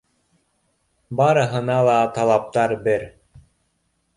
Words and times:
Барыһына 1.19 1.75
ла 1.89 1.99
талаптар 2.17 2.75
бер. 2.89 3.07